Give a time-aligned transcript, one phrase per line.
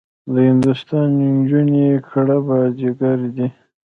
[0.33, 3.47] د هندوستان نجونې کړه بازيګرې دي.